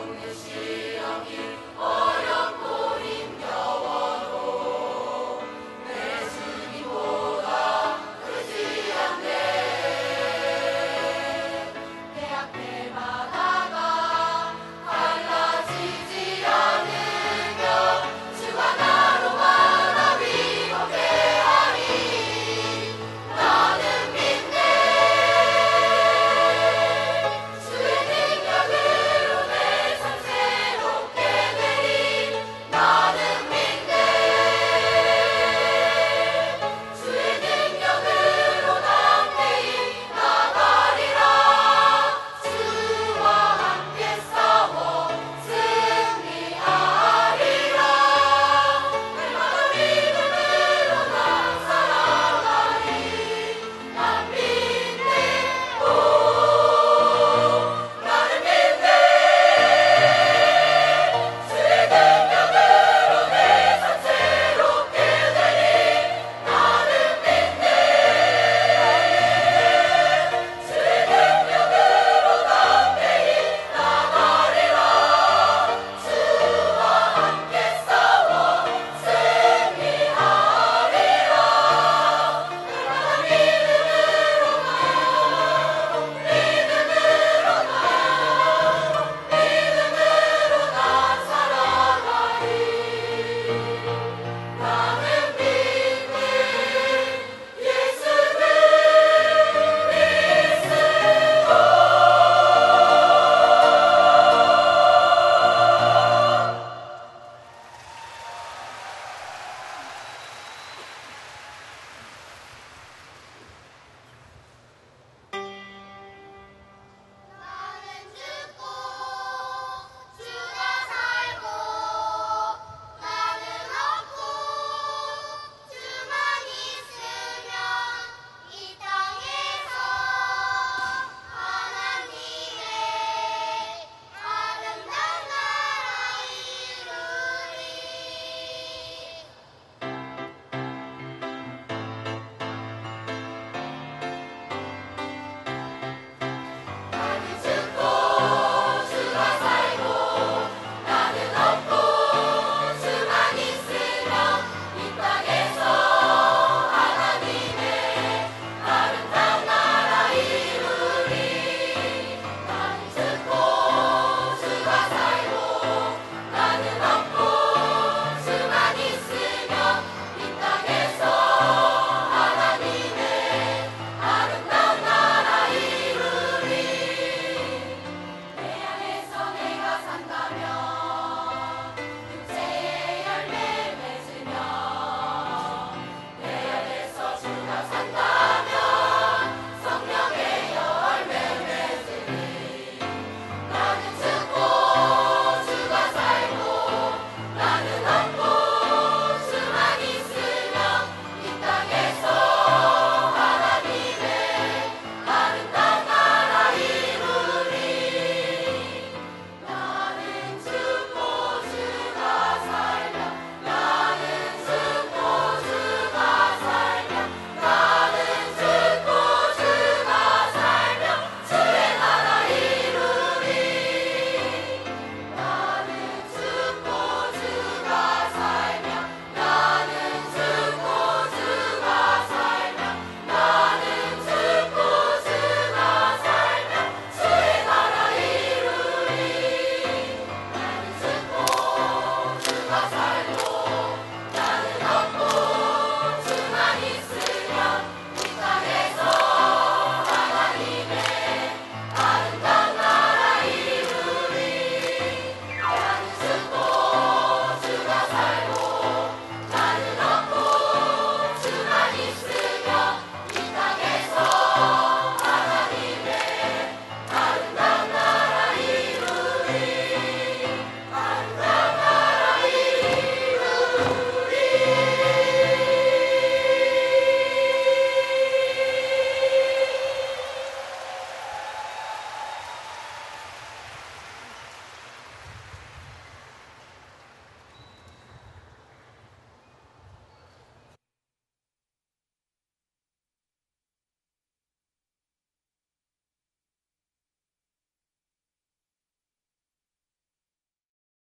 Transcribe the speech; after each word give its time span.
on 0.00 0.08
the. 0.08 0.79